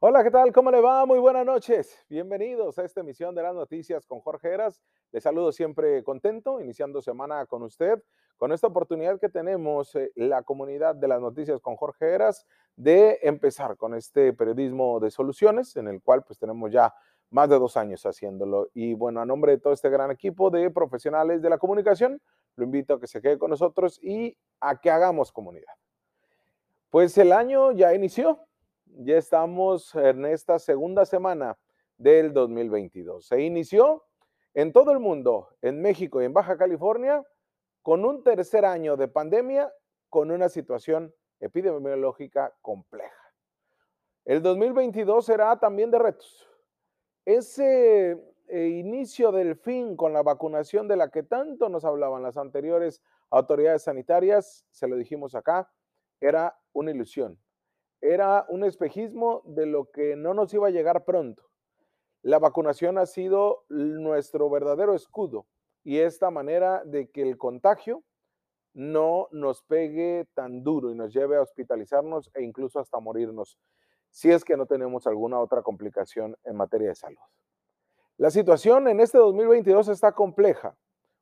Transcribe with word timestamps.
Hola, 0.00 0.22
¿qué 0.22 0.30
tal? 0.30 0.52
¿Cómo 0.52 0.70
le 0.70 0.80
va? 0.80 1.04
Muy 1.06 1.18
buenas 1.18 1.44
noches. 1.44 2.06
Bienvenidos 2.08 2.78
a 2.78 2.84
esta 2.84 3.00
emisión 3.00 3.34
de 3.34 3.42
las 3.42 3.52
noticias 3.52 4.06
con 4.06 4.20
Jorge 4.20 4.54
Heras. 4.54 4.80
Les 5.10 5.24
saludo 5.24 5.50
siempre 5.50 6.04
contento, 6.04 6.60
iniciando 6.60 7.02
semana 7.02 7.44
con 7.46 7.64
usted, 7.64 8.00
con 8.36 8.52
esta 8.52 8.68
oportunidad 8.68 9.18
que 9.18 9.28
tenemos 9.28 9.96
eh, 9.96 10.12
la 10.14 10.44
comunidad 10.44 10.94
de 10.94 11.08
las 11.08 11.20
noticias 11.20 11.60
con 11.60 11.74
Jorge 11.74 12.14
Heras 12.14 12.46
de 12.76 13.18
empezar 13.22 13.76
con 13.76 13.92
este 13.92 14.32
periodismo 14.32 15.00
de 15.00 15.10
soluciones, 15.10 15.74
en 15.74 15.88
el 15.88 16.00
cual 16.00 16.22
pues 16.22 16.38
tenemos 16.38 16.70
ya 16.70 16.94
más 17.30 17.48
de 17.48 17.58
dos 17.58 17.76
años 17.76 18.06
haciéndolo. 18.06 18.68
Y 18.74 18.94
bueno, 18.94 19.20
a 19.20 19.26
nombre 19.26 19.50
de 19.50 19.58
todo 19.58 19.72
este 19.72 19.90
gran 19.90 20.12
equipo 20.12 20.48
de 20.48 20.70
profesionales 20.70 21.42
de 21.42 21.50
la 21.50 21.58
comunicación, 21.58 22.22
lo 22.54 22.62
invito 22.62 22.94
a 22.94 23.00
que 23.00 23.08
se 23.08 23.20
quede 23.20 23.36
con 23.36 23.50
nosotros 23.50 23.98
y 24.00 24.38
a 24.60 24.80
que 24.80 24.92
hagamos 24.92 25.32
comunidad. 25.32 25.74
Pues 26.88 27.18
el 27.18 27.32
año 27.32 27.72
ya 27.72 27.92
inició, 27.92 28.47
ya 28.96 29.16
estamos 29.16 29.94
en 29.94 30.24
esta 30.24 30.58
segunda 30.58 31.04
semana 31.04 31.58
del 31.96 32.32
2022. 32.32 33.26
Se 33.26 33.40
inició 33.42 34.04
en 34.54 34.72
todo 34.72 34.92
el 34.92 34.98
mundo, 34.98 35.48
en 35.62 35.80
México 35.80 36.20
y 36.20 36.24
en 36.24 36.32
Baja 36.32 36.56
California, 36.56 37.24
con 37.82 38.04
un 38.04 38.22
tercer 38.22 38.64
año 38.64 38.96
de 38.96 39.08
pandemia, 39.08 39.72
con 40.08 40.30
una 40.30 40.48
situación 40.48 41.14
epidemiológica 41.40 42.54
compleja. 42.62 43.32
El 44.24 44.42
2022 44.42 45.24
será 45.24 45.58
también 45.58 45.90
de 45.90 45.98
retos. 45.98 46.48
Ese 47.24 48.12
eh, 48.48 48.68
inicio 48.68 49.32
del 49.32 49.56
fin 49.56 49.96
con 49.96 50.12
la 50.12 50.22
vacunación 50.22 50.88
de 50.88 50.96
la 50.96 51.10
que 51.10 51.22
tanto 51.22 51.68
nos 51.68 51.84
hablaban 51.84 52.22
las 52.22 52.36
anteriores 52.36 53.02
autoridades 53.30 53.82
sanitarias, 53.82 54.66
se 54.70 54.88
lo 54.88 54.96
dijimos 54.96 55.34
acá, 55.34 55.70
era 56.20 56.58
una 56.72 56.90
ilusión, 56.90 57.38
era 58.00 58.46
un 58.48 58.64
espejismo 58.64 59.42
de 59.44 59.66
lo 59.66 59.90
que 59.90 60.16
no 60.16 60.34
nos 60.34 60.52
iba 60.54 60.68
a 60.68 60.70
llegar 60.70 61.04
pronto. 61.04 61.44
La 62.22 62.38
vacunación 62.38 62.98
ha 62.98 63.06
sido 63.06 63.64
nuestro 63.68 64.50
verdadero 64.50 64.94
escudo 64.94 65.46
y 65.84 65.98
esta 65.98 66.30
manera 66.30 66.82
de 66.84 67.10
que 67.10 67.22
el 67.22 67.38
contagio 67.38 68.02
no 68.74 69.28
nos 69.30 69.62
pegue 69.62 70.26
tan 70.34 70.62
duro 70.62 70.90
y 70.90 70.94
nos 70.94 71.12
lleve 71.12 71.36
a 71.36 71.42
hospitalizarnos 71.42 72.30
e 72.34 72.42
incluso 72.42 72.78
hasta 72.78 73.00
morirnos, 73.00 73.58
si 74.10 74.30
es 74.30 74.44
que 74.44 74.56
no 74.56 74.66
tenemos 74.66 75.06
alguna 75.06 75.40
otra 75.40 75.62
complicación 75.62 76.36
en 76.44 76.56
materia 76.56 76.88
de 76.88 76.94
salud. 76.94 77.18
La 78.18 78.30
situación 78.30 78.88
en 78.88 79.00
este 79.00 79.18
2022 79.18 79.88
está 79.88 80.12
compleja, 80.12 80.76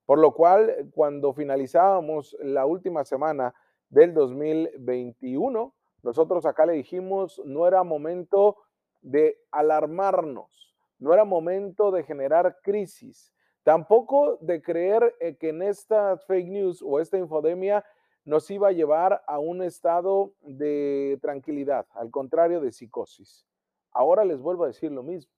por 0.07 0.19
lo 0.19 0.33
cual 0.33 0.91
cuando 0.93 1.35
finalizábamos 1.35 2.37
la 2.41 2.65
última 2.65 3.05
semana 3.05 3.55
del 3.91 4.15
2021, 4.15 5.75
nosotros 6.07 6.47
acá 6.47 6.65
le 6.67 6.75
dijimos, 6.75 7.43
no 7.45 7.67
era 7.67 7.83
momento 7.83 8.59
de 9.03 9.41
alarmarnos, 9.51 10.73
no 11.01 11.13
era 11.13 11.25
momento 11.25 11.91
de 11.91 12.05
generar 12.05 12.59
crisis, 12.63 13.35
tampoco 13.65 14.39
de 14.41 14.63
creer 14.63 15.17
eh, 15.19 15.35
que 15.35 15.49
en 15.49 15.63
esta 15.63 16.17
fake 16.17 16.47
news 16.47 16.81
o 16.81 17.01
esta 17.01 17.19
infodemia 17.19 17.85
nos 18.25 18.49
iba 18.53 18.69
a 18.69 18.73
llevar 18.73 19.25
a 19.27 19.41
un 19.41 19.65
estado 19.65 20.33
de 20.43 21.19
tranquilidad, 21.23 21.87
al 21.95 22.13
contrario 22.13 22.61
de 22.61 22.71
psicosis. 22.71 23.45
Ahora 23.91 24.25
les 24.25 24.41
vuelvo 24.41 24.63
a 24.63 24.69
decir 24.69 24.93
lo 24.93 25.03
mismo. 25.03 25.33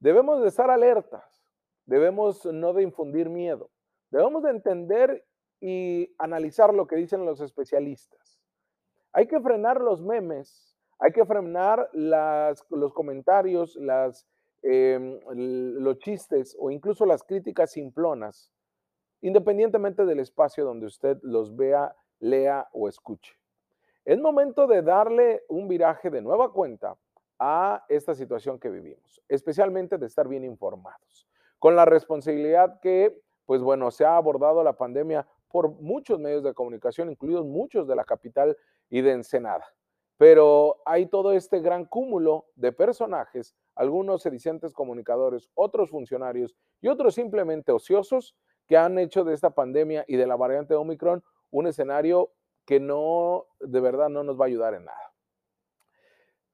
Debemos 0.00 0.40
de 0.40 0.48
estar 0.48 0.70
alertas, 0.70 1.46
debemos 1.84 2.46
no 2.46 2.72
de 2.72 2.82
infundir 2.82 3.28
miedo, 3.28 3.68
debemos 4.10 4.42
de 4.42 4.50
entender 4.52 5.26
y 5.60 6.14
analizar 6.16 6.72
lo 6.72 6.86
que 6.86 6.96
dicen 6.96 7.26
los 7.26 7.42
especialistas. 7.42 8.31
Hay 9.12 9.26
que 9.26 9.40
frenar 9.40 9.80
los 9.80 10.00
memes, 10.00 10.74
hay 10.98 11.12
que 11.12 11.24
frenar 11.24 11.90
los 11.92 12.92
comentarios, 12.94 13.76
las, 13.76 14.26
em, 14.62 15.18
los 15.34 15.98
chistes 15.98 16.56
o 16.58 16.70
incluso 16.70 17.04
las 17.04 17.22
críticas 17.22 17.72
simplonas, 17.72 18.50
independientemente 19.20 20.04
del 20.04 20.20
espacio 20.20 20.64
donde 20.64 20.86
usted 20.86 21.18
los 21.22 21.54
vea, 21.54 21.94
lea 22.20 22.68
o 22.72 22.88
escuche. 22.88 23.34
Es 24.04 24.18
momento 24.18 24.66
de 24.66 24.82
darle 24.82 25.42
un 25.48 25.68
viraje 25.68 26.10
de 26.10 26.22
nueva 26.22 26.52
cuenta 26.52 26.96
a 27.38 27.84
esta 27.88 28.14
situación 28.14 28.58
que 28.58 28.70
vivimos, 28.70 29.20
especialmente 29.28 29.98
de 29.98 30.06
estar 30.06 30.26
bien 30.26 30.44
informados, 30.44 31.28
con 31.58 31.76
la 31.76 31.84
responsabilidad 31.84 32.80
que, 32.80 33.20
pues 33.46 33.60
bueno, 33.62 33.90
se 33.90 34.04
ha 34.04 34.16
abordado 34.16 34.64
la 34.64 34.72
pandemia 34.72 35.26
por 35.48 35.70
muchos 35.80 36.18
medios 36.18 36.42
de 36.42 36.54
comunicación, 36.54 37.10
incluidos 37.10 37.44
muchos 37.44 37.86
de 37.86 37.94
la 37.94 38.04
capital 38.04 38.56
y 38.92 39.00
de 39.00 39.12
Ensenada. 39.12 39.64
Pero 40.18 40.82
hay 40.84 41.06
todo 41.06 41.32
este 41.32 41.60
gran 41.60 41.86
cúmulo 41.86 42.46
de 42.54 42.72
personajes, 42.72 43.56
algunos 43.74 44.22
sedicentes 44.22 44.74
comunicadores, 44.74 45.48
otros 45.54 45.90
funcionarios 45.90 46.54
y 46.82 46.88
otros 46.88 47.14
simplemente 47.14 47.72
ociosos 47.72 48.36
que 48.68 48.76
han 48.76 48.98
hecho 48.98 49.24
de 49.24 49.32
esta 49.34 49.50
pandemia 49.50 50.04
y 50.06 50.16
de 50.16 50.26
la 50.26 50.36
variante 50.36 50.74
Omicron 50.74 51.24
un 51.50 51.66
escenario 51.66 52.32
que 52.66 52.80
no, 52.80 53.46
de 53.60 53.80
verdad, 53.80 54.10
no 54.10 54.22
nos 54.22 54.38
va 54.38 54.44
a 54.44 54.48
ayudar 54.48 54.74
en 54.74 54.84
nada. 54.84 55.12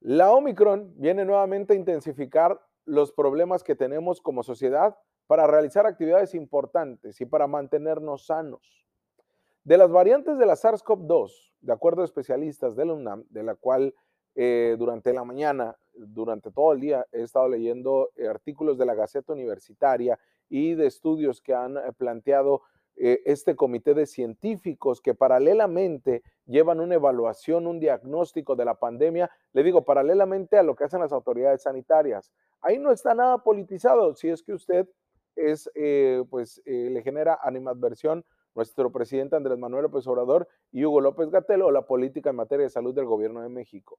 La 0.00 0.32
Omicron 0.32 0.94
viene 0.96 1.24
nuevamente 1.24 1.74
a 1.74 1.76
intensificar 1.76 2.60
los 2.84 3.12
problemas 3.12 3.64
que 3.64 3.74
tenemos 3.74 4.22
como 4.22 4.44
sociedad 4.44 4.96
para 5.26 5.48
realizar 5.48 5.86
actividades 5.86 6.34
importantes 6.34 7.20
y 7.20 7.26
para 7.26 7.48
mantenernos 7.48 8.26
sanos. 8.26 8.87
De 9.64 9.76
las 9.76 9.90
variantes 9.90 10.38
de 10.38 10.46
la 10.46 10.54
SARS-CoV-2, 10.54 11.30
de 11.60 11.72
acuerdo 11.72 12.02
a 12.02 12.04
especialistas 12.04 12.76
del 12.76 12.90
UNAM, 12.90 13.24
de 13.28 13.42
la 13.42 13.54
cual 13.54 13.94
eh, 14.40 14.76
durante 14.78 15.12
la 15.12 15.24
mañana, 15.24 15.76
durante 15.94 16.52
todo 16.52 16.72
el 16.72 16.80
día, 16.80 17.04
he 17.10 17.22
estado 17.22 17.48
leyendo 17.48 18.10
eh, 18.14 18.28
artículos 18.28 18.78
de 18.78 18.86
la 18.86 18.94
Gaceta 18.94 19.32
Universitaria 19.32 20.16
y 20.48 20.74
de 20.74 20.86
estudios 20.86 21.40
que 21.40 21.54
han 21.54 21.76
eh, 21.76 21.80
planteado 21.96 22.62
este 23.00 23.54
comité 23.54 23.94
de 23.94 24.06
científicos 24.06 25.00
que 25.00 25.14
paralelamente 25.14 26.24
llevan 26.46 26.80
una 26.80 26.96
evaluación, 26.96 27.68
un 27.68 27.78
diagnóstico 27.78 28.56
de 28.56 28.64
la 28.64 28.74
pandemia, 28.74 29.30
le 29.52 29.62
digo, 29.62 29.84
paralelamente 29.84 30.58
a 30.58 30.64
lo 30.64 30.74
que 30.74 30.82
hacen 30.82 30.98
las 30.98 31.12
autoridades 31.12 31.62
sanitarias. 31.62 32.32
Ahí 32.60 32.80
no 32.80 32.90
está 32.90 33.14
nada 33.14 33.38
politizado, 33.38 34.16
si 34.16 34.30
es 34.30 34.42
que 34.42 34.52
usted 34.52 34.88
es, 35.36 35.70
pues, 36.28 36.60
le 36.64 37.00
genera 37.02 37.38
animadversión 37.40 38.24
nuestro 38.54 38.90
presidente 38.90 39.36
Andrés 39.36 39.58
Manuel 39.58 39.84
López 39.84 40.06
Obrador 40.06 40.48
y 40.72 40.84
Hugo 40.84 41.00
López 41.00 41.30
Gatell 41.30 41.62
o 41.62 41.70
la 41.70 41.86
política 41.86 42.30
en 42.30 42.36
materia 42.36 42.64
de 42.64 42.70
salud 42.70 42.94
del 42.94 43.06
gobierno 43.06 43.42
de 43.42 43.48
México. 43.48 43.98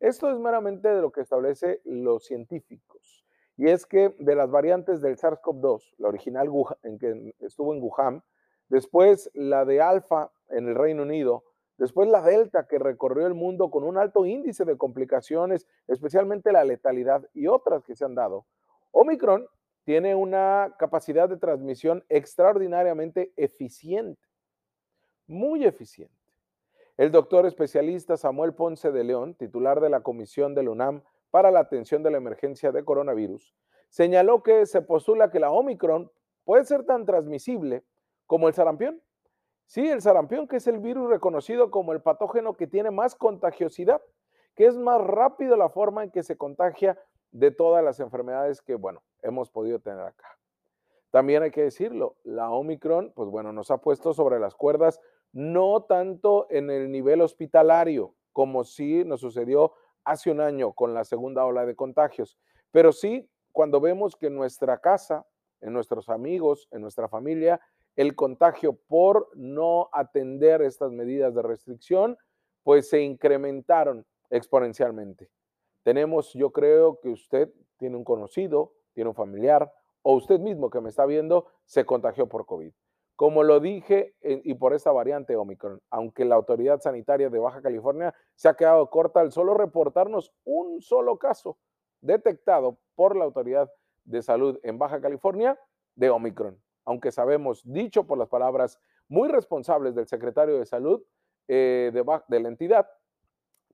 Esto 0.00 0.30
es 0.30 0.38
meramente 0.38 0.88
de 0.88 1.02
lo 1.02 1.12
que 1.12 1.20
establece 1.20 1.82
los 1.84 2.24
científicos. 2.24 3.24
Y 3.58 3.68
es 3.68 3.84
que 3.84 4.14
de 4.18 4.34
las 4.34 4.50
variantes 4.50 5.02
del 5.02 5.18
SARS-CoV-2, 5.18 5.96
la 5.98 6.08
original 6.08 6.48
en 6.82 6.98
que 6.98 7.34
estuvo 7.40 7.74
en 7.74 7.82
Wuhan, 7.82 8.22
después 8.70 9.30
la 9.34 9.66
de 9.66 9.82
Alfa 9.82 10.30
en 10.48 10.68
el 10.68 10.74
Reino 10.74 11.02
Unido, 11.02 11.44
después 11.76 12.08
la 12.08 12.22
Delta 12.22 12.66
que 12.66 12.78
recorrió 12.78 13.26
el 13.26 13.34
mundo 13.34 13.70
con 13.70 13.84
un 13.84 13.98
alto 13.98 14.24
índice 14.24 14.64
de 14.64 14.78
complicaciones, 14.78 15.66
especialmente 15.88 16.52
la 16.52 16.64
letalidad 16.64 17.28
y 17.34 17.48
otras 17.48 17.84
que 17.84 17.94
se 17.94 18.06
han 18.06 18.14
dado. 18.14 18.46
Omicron 18.92 19.46
tiene 19.90 20.14
una 20.14 20.76
capacidad 20.78 21.28
de 21.28 21.36
transmisión 21.36 22.04
extraordinariamente 22.08 23.32
eficiente, 23.36 24.22
muy 25.26 25.64
eficiente. 25.64 26.14
El 26.96 27.10
doctor 27.10 27.44
especialista 27.44 28.16
Samuel 28.16 28.54
Ponce 28.54 28.92
de 28.92 29.02
León, 29.02 29.34
titular 29.34 29.80
de 29.80 29.90
la 29.90 30.02
Comisión 30.02 30.54
del 30.54 30.68
UNAM 30.68 31.02
para 31.32 31.50
la 31.50 31.58
atención 31.58 32.04
de 32.04 32.12
la 32.12 32.18
emergencia 32.18 32.70
de 32.70 32.84
coronavirus, 32.84 33.52
señaló 33.88 34.44
que 34.44 34.64
se 34.64 34.80
postula 34.80 35.32
que 35.32 35.40
la 35.40 35.50
Omicron 35.50 36.08
puede 36.44 36.64
ser 36.66 36.84
tan 36.84 37.04
transmisible 37.04 37.82
como 38.28 38.46
el 38.46 38.54
sarampión. 38.54 39.02
Sí, 39.66 39.88
el 39.88 40.02
sarampión, 40.02 40.46
que 40.46 40.58
es 40.58 40.68
el 40.68 40.78
virus 40.78 41.10
reconocido 41.10 41.72
como 41.72 41.92
el 41.94 42.00
patógeno 42.00 42.56
que 42.56 42.68
tiene 42.68 42.92
más 42.92 43.16
contagiosidad, 43.16 44.00
que 44.54 44.66
es 44.66 44.76
más 44.76 45.00
rápido 45.00 45.56
la 45.56 45.68
forma 45.68 46.04
en 46.04 46.12
que 46.12 46.22
se 46.22 46.36
contagia 46.36 46.96
de 47.32 47.50
todas 47.50 47.84
las 47.84 48.00
enfermedades 48.00 48.60
que, 48.60 48.74
bueno, 48.74 49.02
hemos 49.22 49.50
podido 49.50 49.78
tener 49.78 50.00
acá. 50.00 50.38
También 51.10 51.42
hay 51.42 51.50
que 51.50 51.62
decirlo, 51.62 52.16
la 52.22 52.50
Omicron, 52.50 53.12
pues 53.14 53.28
bueno, 53.28 53.52
nos 53.52 53.70
ha 53.70 53.78
puesto 53.78 54.14
sobre 54.14 54.38
las 54.38 54.54
cuerdas, 54.54 55.00
no 55.32 55.82
tanto 55.82 56.46
en 56.50 56.70
el 56.70 56.90
nivel 56.90 57.20
hospitalario, 57.20 58.14
como 58.32 58.64
sí 58.64 59.04
nos 59.04 59.20
sucedió 59.20 59.72
hace 60.04 60.30
un 60.30 60.40
año 60.40 60.72
con 60.72 60.94
la 60.94 61.04
segunda 61.04 61.44
ola 61.44 61.66
de 61.66 61.74
contagios, 61.74 62.38
pero 62.70 62.92
sí 62.92 63.28
cuando 63.52 63.80
vemos 63.80 64.16
que 64.16 64.28
en 64.28 64.36
nuestra 64.36 64.78
casa, 64.78 65.26
en 65.60 65.72
nuestros 65.72 66.08
amigos, 66.08 66.68
en 66.70 66.82
nuestra 66.82 67.08
familia, 67.08 67.60
el 67.96 68.14
contagio 68.14 68.74
por 68.86 69.28
no 69.34 69.88
atender 69.92 70.62
estas 70.62 70.92
medidas 70.92 71.34
de 71.34 71.42
restricción, 71.42 72.16
pues 72.62 72.88
se 72.88 73.02
incrementaron 73.02 74.06
exponencialmente. 74.30 75.28
Tenemos, 75.82 76.32
yo 76.34 76.50
creo 76.50 77.00
que 77.00 77.08
usted 77.08 77.52
tiene 77.78 77.96
un 77.96 78.04
conocido, 78.04 78.74
tiene 78.92 79.08
un 79.08 79.14
familiar 79.14 79.72
o 80.02 80.14
usted 80.14 80.40
mismo 80.40 80.70
que 80.70 80.80
me 80.80 80.88
está 80.88 81.06
viendo 81.06 81.46
se 81.64 81.84
contagió 81.84 82.28
por 82.28 82.46
COVID. 82.46 82.72
como 83.16 83.42
lo 83.42 83.60
dije, 83.60 84.14
eh, 84.22 84.40
y 84.44 84.54
por 84.54 84.72
esta 84.72 84.92
variante 84.92 85.36
Omicron, 85.36 85.82
aunque 85.90 86.24
la 86.24 86.36
autoridad 86.36 86.80
sanitaria 86.80 87.28
de 87.28 87.38
Baja 87.38 87.60
California 87.60 88.14
se 88.34 88.48
ha 88.48 88.54
quedado 88.54 88.88
corta 88.88 89.20
al 89.20 89.30
solo 89.30 89.52
reportarnos 89.52 90.32
un 90.44 90.80
solo 90.80 91.18
caso 91.18 91.58
detectado 92.00 92.78
por 92.94 93.16
la 93.16 93.26
autoridad 93.26 93.70
de 94.04 94.22
salud 94.22 94.58
en 94.62 94.78
Baja 94.78 95.02
California 95.02 95.60
de 95.96 96.08
Omicron, 96.08 96.58
aunque 96.86 97.12
sabemos, 97.12 97.60
dicho 97.64 98.06
por 98.06 98.16
las 98.16 98.28
palabras 98.28 98.80
muy 99.06 99.28
responsables 99.28 99.94
del 99.94 100.06
secretario 100.06 100.58
de 100.58 100.64
salud 100.64 101.02
eh, 101.46 101.90
de, 101.92 102.02
de 102.28 102.40
la 102.40 102.48
entidad, 102.48 102.88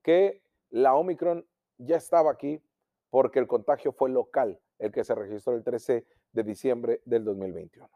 que 0.03 0.43
la 0.69 0.93
Omicron 0.95 1.45
ya 1.77 1.97
estaba 1.97 2.31
aquí 2.31 2.61
porque 3.09 3.39
el 3.39 3.47
contagio 3.47 3.91
fue 3.91 4.09
local, 4.09 4.59
el 4.79 4.91
que 4.91 5.03
se 5.03 5.15
registró 5.15 5.53
el 5.53 5.63
13 5.63 6.05
de 6.33 6.43
diciembre 6.43 7.01
del 7.05 7.23
2021. 7.23 7.89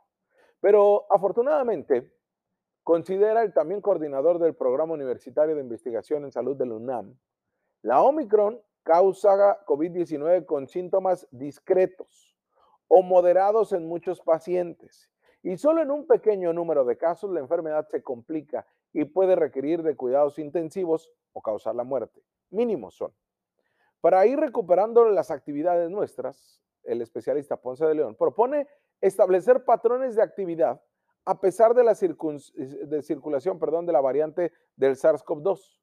Pero 0.60 1.06
afortunadamente, 1.10 2.12
considera 2.84 3.44
el 3.44 3.54
también 3.54 3.82
coordinador 3.82 4.40
del 4.40 4.56
Programa 4.56 4.94
Universitario 4.94 5.56
de 5.56 5.62
Investigación 5.62 6.24
en 6.24 6.32
Salud 6.32 6.56
del 6.56 6.72
UNAM, 6.72 7.18
la 7.82 8.02
Omicron 8.02 8.62
causa 8.84 9.64
COVID-19 9.66 10.46
con 10.46 10.68
síntomas 10.68 11.28
discretos 11.32 12.36
o 12.88 13.04
moderados 13.04 13.74
en 13.74 13.88
muchos 13.88 14.22
pacientes. 14.22 15.10
Y 15.44 15.58
solo 15.58 15.82
en 15.82 15.90
un 15.90 16.06
pequeño 16.06 16.54
número 16.54 16.86
de 16.86 16.98
casos 16.98 17.32
la 17.32 17.40
enfermedad 17.40 17.88
se 17.90 18.04
complica 18.04 18.66
y 18.94 19.06
puede 19.06 19.36
requerir 19.36 19.82
de 19.82 19.96
cuidados 19.96 20.38
intensivos 20.38 21.12
o 21.34 21.42
causar 21.42 21.76
la 21.76 21.84
muerte. 21.84 22.22
Mínimos 22.50 22.96
son. 22.96 23.14
Para 24.02 24.26
ir 24.26 24.40
recuperando 24.40 25.06
las 25.06 25.30
actividades 25.30 25.90
nuestras, 25.90 26.60
el 26.84 27.02
especialista 27.02 27.58
Ponce 27.58 27.86
de 27.86 27.96
León 27.96 28.16
propone 28.16 28.68
establecer 29.00 29.64
patrones 29.64 30.16
de 30.16 30.24
actividad 30.24 30.82
a 31.24 31.40
pesar 31.40 31.76
de 31.76 31.84
la 31.84 31.94
circulación 31.94 33.60
perdón, 33.60 33.86
de 33.86 33.94
la 33.94 34.02
variante 34.02 34.52
del 34.76 34.96
SARS-CoV-2. 34.96 35.78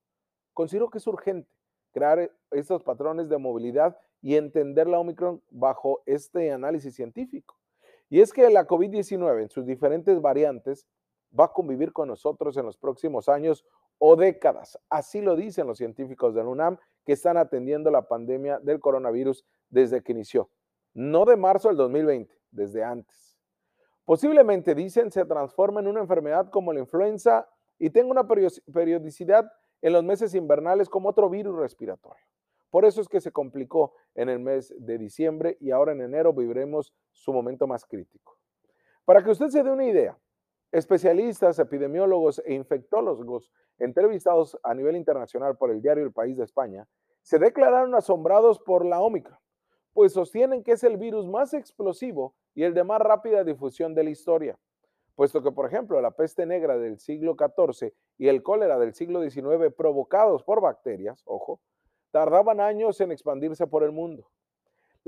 Considero 0.52 0.90
que 0.90 0.98
es 0.98 1.06
urgente 1.06 1.48
crear 1.92 2.30
estos 2.50 2.82
patrones 2.82 3.28
de 3.28 3.38
movilidad 3.38 3.96
y 4.20 4.34
entender 4.34 4.88
la 4.88 4.98
Omicron 4.98 5.40
bajo 5.50 6.02
este 6.06 6.50
análisis 6.50 6.96
científico. 6.96 7.56
Y 8.10 8.20
es 8.20 8.32
que 8.32 8.50
la 8.50 8.66
COVID-19 8.66 9.42
en 9.42 9.48
sus 9.48 9.64
diferentes 9.64 10.20
variantes 10.20 10.88
va 11.38 11.44
a 11.44 11.52
convivir 11.52 11.92
con 11.92 12.08
nosotros 12.08 12.56
en 12.56 12.66
los 12.66 12.76
próximos 12.76 13.28
años 13.28 13.64
o 13.98 14.16
décadas. 14.16 14.76
Así 14.88 15.20
lo 15.20 15.36
dicen 15.36 15.68
los 15.68 15.78
científicos 15.78 16.34
del 16.34 16.46
UNAM 16.46 16.78
que 17.08 17.14
están 17.14 17.38
atendiendo 17.38 17.90
la 17.90 18.06
pandemia 18.06 18.58
del 18.58 18.80
coronavirus 18.80 19.42
desde 19.70 20.02
que 20.02 20.12
inició. 20.12 20.50
No 20.92 21.24
de 21.24 21.38
marzo 21.38 21.68
del 21.68 21.78
2020, 21.78 22.38
desde 22.50 22.84
antes. 22.84 23.40
Posiblemente, 24.04 24.74
dicen, 24.74 25.10
se 25.10 25.24
transforma 25.24 25.80
en 25.80 25.86
una 25.86 26.00
enfermedad 26.00 26.50
como 26.50 26.70
la 26.70 26.80
influenza 26.80 27.48
y 27.78 27.88
tenga 27.88 28.10
una 28.10 28.28
periodicidad 28.28 29.50
en 29.80 29.94
los 29.94 30.04
meses 30.04 30.34
invernales 30.34 30.90
como 30.90 31.08
otro 31.08 31.30
virus 31.30 31.58
respiratorio. 31.58 32.22
Por 32.68 32.84
eso 32.84 33.00
es 33.00 33.08
que 33.08 33.22
se 33.22 33.32
complicó 33.32 33.94
en 34.14 34.28
el 34.28 34.38
mes 34.38 34.74
de 34.76 34.98
diciembre 34.98 35.56
y 35.60 35.70
ahora 35.70 35.92
en 35.92 36.02
enero 36.02 36.34
viviremos 36.34 36.92
su 37.12 37.32
momento 37.32 37.66
más 37.66 37.86
crítico. 37.86 38.36
Para 39.06 39.24
que 39.24 39.30
usted 39.30 39.48
se 39.48 39.62
dé 39.62 39.70
una 39.70 39.86
idea, 39.86 40.18
especialistas, 40.72 41.58
epidemiólogos 41.58 42.42
e 42.44 42.54
infectólogos 42.54 43.50
entrevistados 43.78 44.58
a 44.62 44.74
nivel 44.74 44.96
internacional 44.96 45.56
por 45.56 45.70
el 45.70 45.80
diario 45.80 46.04
El 46.04 46.12
País 46.12 46.36
de 46.36 46.44
España 46.44 46.86
se 47.22 47.38
declararon 47.38 47.94
asombrados 47.94 48.58
por 48.58 48.84
la 48.84 49.00
Omicron 49.00 49.38
pues 49.98 50.12
sostienen 50.12 50.62
que 50.62 50.70
es 50.70 50.84
el 50.84 50.96
virus 50.96 51.26
más 51.26 51.54
explosivo 51.54 52.36
y 52.54 52.62
el 52.62 52.72
de 52.72 52.84
más 52.84 53.00
rápida 53.00 53.42
difusión 53.42 53.96
de 53.96 54.04
la 54.04 54.10
historia, 54.10 54.56
puesto 55.16 55.42
que, 55.42 55.50
por 55.50 55.66
ejemplo, 55.66 56.00
la 56.00 56.12
peste 56.12 56.46
negra 56.46 56.78
del 56.78 57.00
siglo 57.00 57.34
XIV 57.36 57.92
y 58.16 58.28
el 58.28 58.44
cólera 58.44 58.78
del 58.78 58.94
siglo 58.94 59.28
XIX 59.28 59.74
provocados 59.76 60.44
por 60.44 60.60
bacterias, 60.60 61.24
ojo, 61.26 61.60
tardaban 62.12 62.60
años 62.60 63.00
en 63.00 63.10
expandirse 63.10 63.66
por 63.66 63.82
el 63.82 63.90
mundo. 63.90 64.30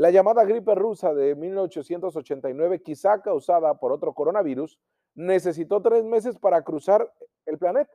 La 0.01 0.11
llamada 0.11 0.47
gripe 0.47 0.75
rusa 0.75 1.13
de 1.13 1.35
1889, 1.35 2.81
quizá 2.81 3.21
causada 3.21 3.75
por 3.75 3.93
otro 3.93 4.15
coronavirus, 4.15 4.81
necesitó 5.15 5.83
tres 5.83 6.05
meses 6.05 6.39
para 6.39 6.63
cruzar 6.63 7.13
el 7.45 7.59
planeta, 7.59 7.93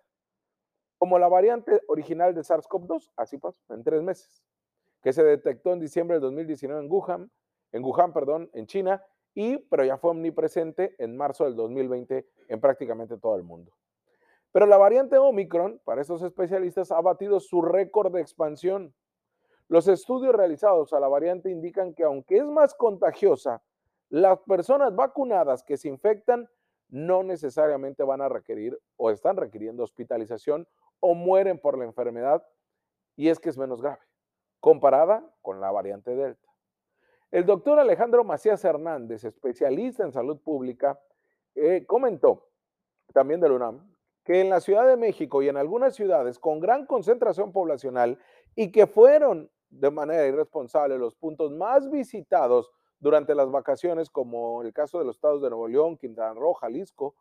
como 0.99 1.17
la 1.17 1.27
variante 1.27 1.81
original 1.87 2.35
de 2.35 2.41
SARS-CoV-2, 2.41 3.09
así 3.15 3.39
pasó, 3.39 3.59
en 3.73 3.83
tres 3.83 4.03
meses 4.03 4.43
que 5.01 5.13
se 5.13 5.23
detectó 5.23 5.73
en 5.73 5.79
diciembre 5.79 6.17
del 6.17 6.21
2019 6.21 6.83
en 6.83 6.91
Wuhan, 6.91 7.31
en 7.71 7.83
Wuhan, 7.83 8.13
perdón, 8.13 8.51
en 8.53 8.67
China, 8.67 9.03
y, 9.33 9.57
pero 9.57 9.83
ya 9.83 9.97
fue 9.97 10.11
omnipresente 10.11 10.93
en 10.99 11.17
marzo 11.17 11.45
del 11.45 11.55
2020 11.55 12.29
en 12.49 12.61
prácticamente 12.61 13.17
todo 13.17 13.35
el 13.35 13.41
mundo. 13.41 13.71
Pero 14.51 14.67
la 14.67 14.77
variante 14.77 15.17
Omicron, 15.17 15.81
para 15.83 16.01
estos 16.01 16.21
especialistas, 16.21 16.91
ha 16.91 17.01
batido 17.01 17.39
su 17.39 17.63
récord 17.63 18.13
de 18.13 18.21
expansión. 18.21 18.93
Los 19.67 19.88
estudios 19.88 20.35
realizados 20.35 20.94
a 20.94 21.00
la 21.00 21.07
variante 21.07 21.50
indican 21.50 21.94
que 21.94 22.03
aunque 22.03 22.38
es 22.38 22.45
más 22.45 22.75
contagiosa, 22.75 23.63
las 24.09 24.39
personas 24.39 24.95
vacunadas 24.95 25.63
que 25.63 25.77
se 25.77 25.88
infectan 25.88 26.47
no 26.89 27.23
necesariamente 27.23 28.03
van 28.03 28.21
a 28.21 28.29
requerir 28.29 28.79
o 28.97 29.09
están 29.09 29.38
requiriendo 29.38 29.83
hospitalización 29.83 30.67
o 31.00 31.15
mueren 31.15 31.59
por 31.59 31.77
la 31.77 31.85
enfermedad 31.85 32.45
y 33.15 33.29
es 33.29 33.39
que 33.39 33.50
es 33.50 33.57
menos 33.57 33.81
grave 33.81 34.00
comparada 34.59 35.23
con 35.44 35.62
la 35.62 35.69
variante 35.71 36.15
Delta. 36.15 36.50
El 37.29 37.45
doctor 37.45 37.77
Alejandro 37.77 38.23
Macías 38.23 38.65
Hernández, 38.65 39.23
especialista 39.23 40.03
en 40.03 40.12
salud 40.12 40.39
pública, 40.39 41.00
eh, 41.53 41.85
comentó 41.85 42.50
también 43.13 43.39
del 43.39 43.51
UNAM 43.51 43.95
que 44.23 44.41
en 44.41 44.50
la 44.50 44.59
Ciudad 44.59 44.88
de 44.88 44.97
México 44.97 45.44
y 45.44 45.50
en 45.50 45.57
algunas 45.57 45.94
ciudades 45.94 46.39
con 46.39 46.59
gran 46.59 46.88
concentración 46.88 47.51
poblacional 47.51 48.17
y 48.56 48.71
que 48.71 48.88
fueron 48.88 49.51
de 49.80 49.92
manera 49.92 50.25
irresponsable 50.25 50.98
los 50.98 51.16
puntos 51.16 51.51
más 51.51 51.89
visitados 51.89 52.72
durante 53.00 53.36
las 53.36 53.51
vacaciones, 53.51 54.10
como 54.10 54.62
el 54.62 54.74
caso 54.74 55.00
de 55.00 55.06
los 55.06 55.18
estados 55.18 55.42
de 55.42 55.50
Nuevo 55.50 55.68
León, 55.68 55.98
Quintana 55.98 56.33
Roo, 56.33 56.54
Jalisco, 56.54 57.16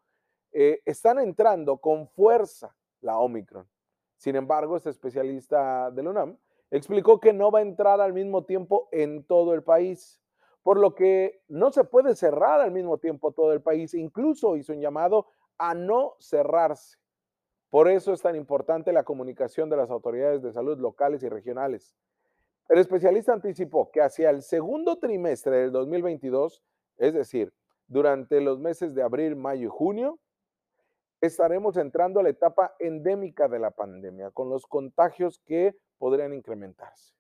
eh, 0.53 0.81
están 0.85 1.19
entrando 1.19 1.79
con 1.79 2.09
fuerza 2.09 2.77
la 3.01 3.19
Omicron. 3.19 3.69
Sin 4.17 4.37
embargo, 4.37 4.77
este 4.77 4.91
especialista 4.91 5.91
del 5.91 6.09
UNAM 6.09 6.39
explicó 6.71 7.21
que 7.21 7.33
no 7.33 7.51
va 7.51 7.59
a 7.59 7.63
entrar 7.63 8.01
al 8.01 8.13
mismo 8.13 8.45
tiempo 8.45 8.89
en 8.93 9.25
todo 9.25 9.53
el 9.53 9.63
país, 9.63 10.23
por 10.63 10.79
lo 10.79 10.95
que 10.95 11.43
no 11.49 11.73
se 11.73 11.85
puede 11.85 12.15
cerrar 12.15 12.61
al 12.61 12.71
mismo 12.71 12.99
tiempo 12.99 13.33
todo 13.33 13.53
el 13.53 13.61
país. 13.61 13.95
Incluso 13.95 14.57
hizo 14.57 14.73
un 14.73 14.81
llamado 14.81 15.27
a 15.59 15.75
no 15.75 16.15
cerrarse. 16.21 16.99
Por 17.69 17.89
eso 17.89 18.13
es 18.13 18.23
tan 18.23 18.37
importante 18.37 18.93
la 18.93 19.03
comunicación 19.03 19.69
de 19.69 19.77
las 19.77 19.91
autoridades 19.91 20.43
de 20.43 20.53
salud 20.53 20.79
locales 20.79 21.23
y 21.25 21.29
regionales. 21.29 21.97
El 22.69 22.79
especialista 22.79 23.33
anticipó 23.33 23.91
que 23.91 24.01
hacia 24.01 24.31
el 24.31 24.43
segundo 24.43 24.99
trimestre 24.99 25.57
del 25.59 25.73
2022, 25.73 26.63
es 26.97 27.15
decir, 27.15 27.53
durante 27.87 28.41
los 28.41 28.59
meses 28.59 28.95
de 28.95 29.03
abril, 29.03 29.37
mayo 29.37 29.67
y 29.67 29.71
junio, 29.71 30.19
estaremos 31.21 31.77
entrando 31.77 32.21
a 32.21 32.23
la 32.23 32.31
etapa 32.31 32.75
endémica 32.79 33.49
de 33.49 33.59
la 33.59 33.71
pandemia, 33.71 34.31
con 34.31 34.49
los 34.49 34.67
contagios 34.67 35.41
que 35.45 35.77
podrían 35.99 36.33
incrementarse. 36.33 37.15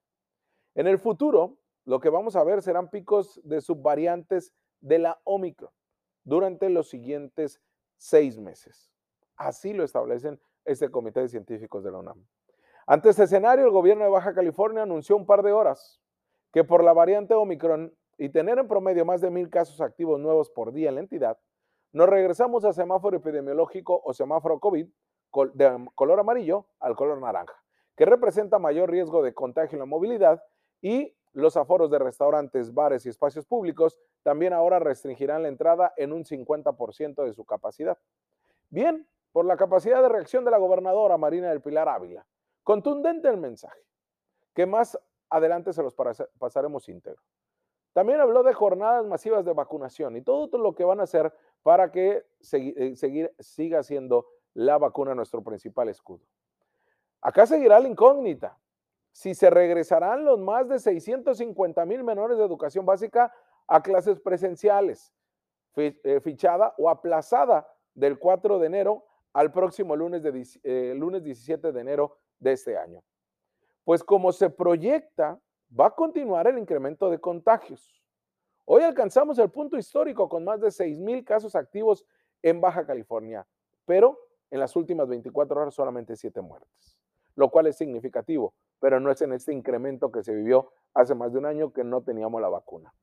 En 0.75 0.87
el 0.87 0.99
futuro, 0.99 1.59
lo 1.85 2.01
que 2.01 2.09
vamos 2.09 2.37
a 2.37 2.45
ver 2.45 2.63
serán 2.63 2.89
picos 2.91 3.41
de 3.45 3.61
subvariantes 3.61 4.53
de 4.81 4.99
la 4.99 5.21
Omicron 5.25 5.71
durante 6.25 6.71
los 6.71 6.89
siguientes 6.89 7.61
seis 7.97 8.39
meses. 8.39 8.91
Así 9.37 9.73
lo 9.73 9.85
establecen 9.85 10.41
este 10.65 10.91
comité 10.91 11.21
de 11.21 11.29
científicos 11.29 11.85
de 11.85 11.93
la 11.93 11.99
UNAM. 11.99 12.27
Ante 12.87 13.11
este 13.11 13.25
escenario, 13.25 13.65
el 13.65 13.71
gobierno 13.71 14.05
de 14.05 14.11
Baja 14.11 14.35
California 14.35 14.83
anunció 14.83 15.17
un 15.17 15.27
par 15.27 15.43
de 15.43 15.53
horas 15.53 16.01
que 16.53 16.65
por 16.65 16.85
la 16.85 16.93
variante 16.93 17.35
Omicron 17.35 17.93
y 18.19 18.29
tener 18.29 18.59
en 18.59 18.69
promedio 18.69 19.05
más 19.05 19.21
de 19.21 19.31
mil 19.31 19.51
casos 19.51 19.81
activos 19.81 20.21
nuevos 20.21 20.51
por 20.51 20.73
día 20.73 20.91
en 20.91 20.97
la 20.97 21.01
entidad, 21.01 21.39
nos 21.93 22.09
regresamos 22.09 22.65
a 22.65 22.73
semáforo 22.73 23.17
epidemiológico 23.17 24.01
o 24.05 24.13
semáforo 24.13 24.61
COVID 24.61 24.87
de 25.55 25.89
color 25.95 26.21
amarillo 26.21 26.67
al 26.79 26.95
color 26.95 27.21
naranja 27.21 27.55
que 27.97 28.05
representa 28.05 28.59
mayor 28.59 28.91
riesgo 28.91 29.23
de 29.23 29.35
contagio 29.35 29.77
en 29.77 29.81
la 29.81 29.87
movilidad 29.87 30.43
y 30.81 31.15
los 31.33 31.57
aforos 31.57 31.91
de 31.91 31.99
restaurantes, 31.99 32.75
bares 32.75 33.07
y 33.07 33.09
espacios 33.09 33.47
públicos 33.47 33.99
también 34.23 34.53
ahora 34.53 34.79
restringirán 34.79 35.43
la 35.43 35.49
entrada 35.49 35.93
en 35.97 36.13
un 36.13 36.25
50% 36.25 37.25
de 37.25 37.33
su 37.33 37.45
capacidad. 37.45 37.99
Bien, 38.71 39.07
por 39.33 39.45
la 39.45 39.57
capacidad 39.57 40.03
de 40.03 40.09
reacción 40.09 40.45
de 40.45 40.51
la 40.51 40.59
gobernadora 40.59 41.17
Marina 41.17 41.49
del 41.49 41.61
Pilar 41.61 41.89
Ávila. 41.89 42.25
Contundente 42.65 43.29
el 43.29 43.37
mensaje, 43.37 43.81
que 44.55 44.67
más 44.67 44.99
adelante 45.29 45.73
se 45.73 45.83
los 45.83 45.95
pasaremos 46.39 46.89
íntegro. 46.89 47.23
También 47.93 48.21
habló 48.21 48.43
de 48.43 48.55
jornadas 48.55 49.07
masivas 49.07 49.45
de 49.45 49.53
vacunación 49.53 50.17
y 50.17 50.23
todo 50.23 50.59
lo 50.59 50.75
que 50.75 50.83
van 50.83 50.99
a 50.99 51.05
hacer 51.05 51.33
para 51.63 51.93
que 51.93 52.25
eh, 52.53 52.97
seguir, 52.97 53.33
siga 53.39 53.83
siendo 53.83 54.27
la 54.55 54.79
vacuna 54.79 55.15
nuestro 55.15 55.43
principal 55.45 55.89
escudo. 55.89 56.25
Acá 57.21 57.47
seguirá 57.47 57.79
la 57.79 57.89
incógnita. 57.89 58.59
Si 59.13 59.35
se 59.35 59.49
regresarán 59.49 60.25
los 60.25 60.41
más 60.41 60.69
de 60.69 60.81
650 60.81 61.85
mil 61.85 62.03
menores 62.03 62.37
de 62.37 62.45
educación 62.45 62.85
básica 62.85 63.33
a 63.69 63.81
clases 63.83 64.19
presenciales, 64.19 65.13
eh, 65.77 66.21
fichada 66.21 66.75
o 66.79 66.89
aplazada 66.91 67.69
del 67.95 68.19
4 68.19 68.59
de 68.59 68.67
enero 68.67 69.05
al 69.33 69.53
próximo 69.53 69.95
lunes, 69.95 70.23
de, 70.23 70.47
eh, 70.63 70.95
lunes 70.97 71.23
17 71.23 71.73
de 71.73 71.81
enero 71.81 72.19
de 72.39 72.53
este 72.53 72.77
año. 72.77 73.03
Pues 73.85 74.03
como 74.03 74.33
se 74.33 74.51
proyecta, 74.51 75.39
va 75.79 75.87
a 75.87 75.95
continuar 75.95 76.47
el 76.47 76.59
incremento 76.59 77.11
de 77.11 77.19
contagios. 77.19 78.03
Hoy 78.65 78.83
alcanzamos 78.83 79.39
el 79.39 79.51
punto 79.51 79.77
histórico 79.77 80.29
con 80.29 80.45
más 80.45 80.61
de 80.61 80.71
6 80.71 80.99
mil 80.99 81.25
casos 81.25 81.55
activos 81.55 82.07
en 82.43 82.61
Baja 82.61 82.87
California, 82.87 83.47
pero 83.85 84.19
en 84.51 84.61
las 84.61 84.75
últimas 84.77 85.09
24 85.09 85.61
horas 85.61 85.75
solamente 85.75 86.17
7 86.17 86.41
muertes, 86.41 86.99
lo 87.35 87.51
cual 87.51 87.67
es 87.67 87.77
significativo, 87.77 88.55
pero 88.81 89.01
no 89.01 89.11
es 89.11 89.21
en 89.21 89.33
este 89.33 89.53
incremento 89.53 90.11
que 90.11 90.23
se 90.23 90.35
vivió 90.35 90.73
hace 90.95 91.15
más 91.15 91.33
de 91.33 91.39
un 91.39 91.47
año 91.47 91.73
que 91.73 91.85
no 91.85 92.03
teníamos 92.03 92.41
la 92.41 92.49
vacuna. 92.49 92.95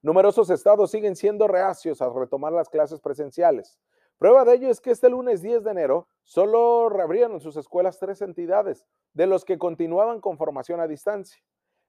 Numerosos 0.00 0.50
estados 0.50 0.90
siguen 0.90 1.16
siendo 1.16 1.48
reacios 1.48 2.02
a 2.02 2.10
retomar 2.10 2.52
las 2.52 2.68
clases 2.68 3.00
presenciales. 3.00 3.78
Prueba 4.18 4.44
de 4.44 4.54
ello 4.54 4.70
es 4.70 4.80
que 4.80 4.90
este 4.90 5.10
lunes 5.10 5.42
10 5.42 5.64
de 5.64 5.70
enero 5.70 6.08
solo 6.22 6.88
reabrieron 6.88 7.40
sus 7.40 7.56
escuelas 7.56 7.98
tres 7.98 8.22
entidades, 8.22 8.86
de 9.12 9.26
los 9.26 9.44
que 9.44 9.58
continuaban 9.58 10.20
con 10.20 10.38
formación 10.38 10.80
a 10.80 10.86
distancia. 10.86 11.42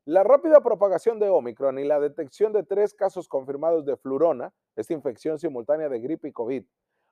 La 0.05 0.23
rápida 0.23 0.61
propagación 0.61 1.19
de 1.19 1.29
Omicron 1.29 1.79
y 1.79 1.83
la 1.83 1.99
detección 1.99 2.53
de 2.53 2.63
tres 2.63 2.93
casos 2.93 3.27
confirmados 3.27 3.85
de 3.85 3.97
flurona, 3.97 4.53
esta 4.75 4.93
infección 4.93 5.39
simultánea 5.39 5.89
de 5.89 5.99
gripe 5.99 6.27
y 6.27 6.31
COVID, 6.31 6.63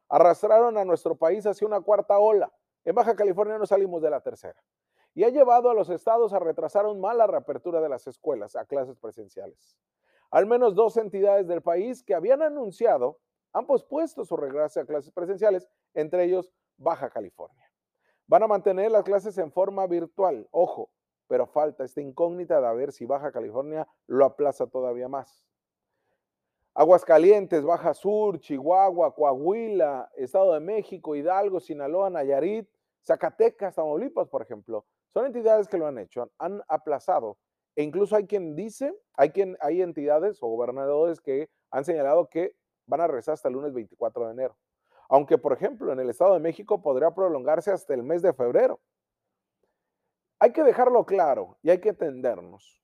arrastraron 0.10 0.78
a 0.78 0.86
nuestro 0.86 1.16
país 1.16 1.46
hacia 1.46 1.68
una 1.68 1.82
cuarta 1.82 2.20
ola. 2.20 2.52
En 2.84 2.94
Baja 2.94 3.16
California 3.16 3.58
no 3.58 3.66
salimos 3.66 4.02
de 4.02 4.10
la 4.10 4.22
tercera. 4.22 4.62
Y 5.16 5.24
ha 5.24 5.30
llevado 5.30 5.70
a 5.70 5.74
los 5.74 5.90
estados 5.90 6.34
a 6.34 6.40
retrasar 6.40 6.86
aún 6.86 7.00
más 7.00 7.16
la 7.16 7.28
reapertura 7.28 7.82
de 7.82 7.90
las 7.90 8.08
escuelas 8.08 8.56
a 8.56 8.66
clases 8.66 8.98
presenciales. 8.98 9.78
Al 10.30 10.48
menos 10.48 10.76
dos 10.76 10.98
entidades 10.98 11.48
del 11.48 11.62
país 11.62 12.04
que 12.04 12.16
habían 12.16 12.42
anunciado 12.42 13.20
han 13.54 13.66
pospuesto 13.68 14.26
su 14.26 14.36
regreso 14.36 14.82
a 14.82 14.86
clases 14.86 15.12
presenciales, 15.12 15.70
entre 15.94 16.26
ellos 16.26 16.52
Baja 16.78 17.10
California. 17.10 17.72
Van 18.28 18.44
a 18.44 18.48
mantener 18.48 18.92
las 18.92 19.04
clases 19.04 19.38
en 19.38 19.52
forma 19.52 19.86
virtual, 19.86 20.48
ojo, 20.52 20.90
pero 21.28 21.46
falta 21.46 21.84
esta 21.84 22.02
incógnita 22.02 22.60
de 22.60 22.76
ver 22.76 22.92
si 22.92 23.06
Baja 23.06 23.32
California 23.32 23.88
lo 24.08 24.26
aplaza 24.26 24.68
todavía 24.68 25.08
más. 25.08 25.46
Aguascalientes, 26.74 27.64
Baja 27.64 27.94
Sur, 27.94 28.40
Chihuahua, 28.40 29.14
Coahuila, 29.14 30.10
Estado 30.16 30.54
de 30.54 30.60
México, 30.60 31.16
Hidalgo, 31.16 31.60
Sinaloa, 31.60 32.10
Nayarit, 32.10 32.68
Zacatecas, 33.06 33.76
Tamaulipas, 33.76 34.28
por 34.28 34.42
ejemplo, 34.42 34.86
son 35.14 35.28
entidades 35.28 35.68
que 35.68 35.78
lo 35.78 35.86
han 35.86 36.00
hecho, 36.00 36.32
han 36.40 36.64
aplazado. 36.68 37.38
E 37.76 37.84
incluso 37.84 38.16
hay 38.16 38.26
quien 38.26 38.56
dice, 38.56 38.96
hay, 39.14 39.30
quien, 39.30 39.58
hay 39.60 39.82
entidades 39.84 40.42
o 40.42 40.48
gobernadores 40.48 41.22
que 41.22 41.50
han 41.70 41.86
señalado 41.86 42.28
que 42.28 42.56
van 42.86 43.02
a 43.02 43.08
regresar 43.08 43.34
hasta 43.34 43.48
el 43.48 43.56
lunes 43.56 43.74
24 43.74 44.26
de 44.28 44.32
enero. 44.32 44.58
Aunque, 45.10 45.38
por 45.38 45.54
ejemplo, 45.54 45.92
en 45.92 46.00
el 46.00 46.10
Estado 46.10 46.34
de 46.34 46.40
México 46.40 46.82
podría 46.82 47.12
prolongarse 47.12 47.72
hasta 47.72 47.94
el 47.94 48.04
mes 48.04 48.22
de 48.22 48.34
febrero. 48.34 48.80
Hay 50.40 50.52
que 50.52 50.64
dejarlo 50.64 51.06
claro 51.06 51.58
y 51.62 51.70
hay 51.70 51.80
que 51.80 51.90
entendernos. 51.90 52.82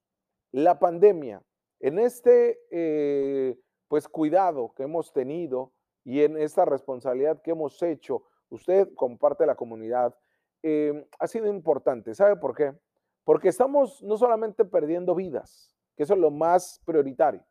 La 0.51 0.79
pandemia, 0.79 1.41
en 1.79 1.99
este 1.99 2.59
eh, 2.71 3.59
pues 3.87 4.07
cuidado 4.07 4.73
que 4.75 4.83
hemos 4.83 5.11
tenido 5.11 5.73
y 6.03 6.21
en 6.21 6.37
esta 6.37 6.65
responsabilidad 6.65 7.41
que 7.41 7.51
hemos 7.51 7.81
hecho, 7.83 8.23
usted 8.49 8.93
como 8.95 9.17
parte 9.17 9.43
de 9.43 9.47
la 9.47 9.55
comunidad, 9.55 10.15
eh, 10.63 11.05
ha 11.19 11.27
sido 11.27 11.47
importante. 11.47 12.15
¿Sabe 12.15 12.35
por 12.35 12.55
qué? 12.55 12.73
Porque 13.23 13.49
estamos 13.49 14.01
no 14.03 14.17
solamente 14.17 14.65
perdiendo 14.65 15.15
vidas, 15.15 15.75
que 15.95 16.03
eso 16.03 16.13
es 16.13 16.19
lo 16.19 16.31
más 16.31 16.81
prioritario, 16.85 17.43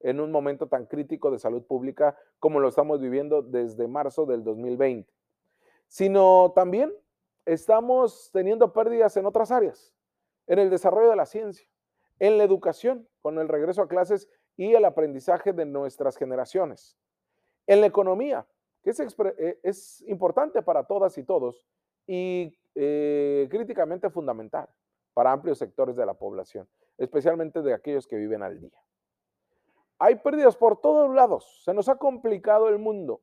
en 0.00 0.20
un 0.20 0.32
momento 0.32 0.66
tan 0.66 0.86
crítico 0.86 1.30
de 1.30 1.38
salud 1.38 1.62
pública 1.62 2.16
como 2.38 2.60
lo 2.60 2.68
estamos 2.68 3.00
viviendo 3.00 3.42
desde 3.42 3.86
marzo 3.86 4.26
del 4.26 4.42
2020, 4.44 5.12
sino 5.88 6.52
también 6.54 6.92
estamos 7.44 8.30
teniendo 8.32 8.72
pérdidas 8.72 9.16
en 9.16 9.26
otras 9.26 9.50
áreas, 9.50 9.94
en 10.46 10.58
el 10.58 10.70
desarrollo 10.70 11.10
de 11.10 11.16
la 11.16 11.26
ciencia, 11.26 11.66
en 12.18 12.38
la 12.38 12.44
educación, 12.44 13.08
con 13.22 13.38
el 13.38 13.48
regreso 13.48 13.82
a 13.82 13.88
clases 13.88 14.28
y 14.56 14.74
el 14.74 14.84
aprendizaje 14.84 15.52
de 15.52 15.64
nuestras 15.64 16.16
generaciones, 16.16 16.96
en 17.66 17.80
la 17.80 17.86
economía, 17.86 18.46
que 18.82 18.90
es, 18.90 19.00
eh, 19.00 20.10
importante 20.10 20.62
para 20.62 20.84
todas 20.84 21.16
y 21.18 21.24
todos 21.24 21.66
y 22.06 22.58
eh, 22.74 23.48
críticamente 23.50 24.10
fundamental 24.10 24.68
para 25.14 25.32
amplios 25.32 25.58
sectores 25.58 25.96
de 25.96 26.06
la 26.06 26.14
población, 26.14 26.68
especialmente 26.98 27.62
de 27.62 27.74
aquellos 27.74 28.06
que 28.06 28.16
viven 28.16 28.42
al 28.42 28.60
día. 28.60 28.78
Hay 30.02 30.16
pérdidas 30.16 30.56
por 30.56 30.80
todos 30.80 31.14
lados. 31.14 31.60
Se 31.62 31.74
nos 31.74 31.90
ha 31.90 31.96
complicado 31.96 32.70
el 32.70 32.78
mundo. 32.78 33.20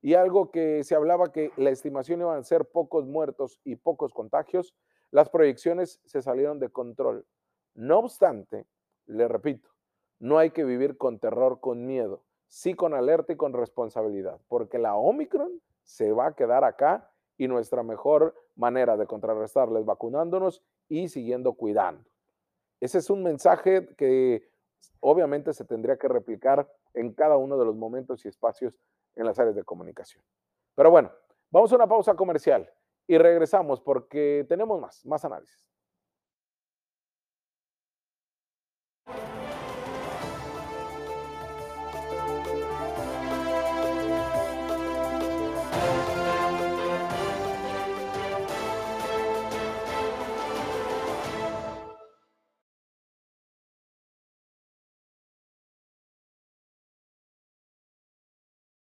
Y 0.00 0.14
algo 0.14 0.50
que 0.50 0.82
se 0.82 0.94
hablaba 0.94 1.32
que 1.32 1.52
la 1.56 1.68
estimación 1.68 2.20
iban 2.20 2.38
a 2.38 2.42
ser 2.42 2.64
pocos 2.64 3.06
muertos 3.06 3.60
y 3.62 3.76
pocos 3.76 4.14
contagios, 4.14 4.74
las 5.10 5.28
proyecciones 5.28 6.00
se 6.06 6.22
salieron 6.22 6.58
de 6.58 6.70
control. 6.70 7.26
No 7.74 7.98
obstante, 7.98 8.66
le 9.06 9.28
repito, 9.28 9.68
no 10.18 10.38
hay 10.38 10.50
que 10.50 10.64
vivir 10.64 10.96
con 10.96 11.18
terror, 11.18 11.60
con 11.60 11.86
miedo, 11.86 12.22
sí 12.48 12.74
con 12.74 12.94
alerta 12.94 13.34
y 13.34 13.36
con 13.36 13.52
responsabilidad, 13.52 14.40
porque 14.48 14.78
la 14.78 14.96
Omicron 14.96 15.60
se 15.82 16.12
va 16.12 16.28
a 16.28 16.34
quedar 16.34 16.64
acá 16.64 17.10
y 17.36 17.48
nuestra 17.48 17.82
mejor 17.82 18.34
manera 18.56 18.96
de 18.96 19.06
contrarrestarla 19.06 19.78
es 19.78 19.84
vacunándonos 19.84 20.62
y 20.88 21.08
siguiendo 21.08 21.52
cuidando. 21.52 22.08
Ese 22.80 22.98
es 22.98 23.10
un 23.10 23.22
mensaje 23.22 23.94
que 23.96 24.53
obviamente 25.00 25.52
se 25.52 25.64
tendría 25.64 25.96
que 25.96 26.08
replicar 26.08 26.68
en 26.94 27.12
cada 27.12 27.36
uno 27.36 27.58
de 27.58 27.64
los 27.64 27.76
momentos 27.76 28.24
y 28.24 28.28
espacios 28.28 28.78
en 29.16 29.26
las 29.26 29.38
áreas 29.38 29.54
de 29.54 29.64
comunicación. 29.64 30.24
Pero 30.74 30.90
bueno, 30.90 31.12
vamos 31.50 31.72
a 31.72 31.76
una 31.76 31.86
pausa 31.86 32.14
comercial 32.14 32.68
y 33.06 33.18
regresamos 33.18 33.80
porque 33.80 34.44
tenemos 34.48 34.80
más, 34.80 35.04
más 35.06 35.24
análisis. 35.24 35.68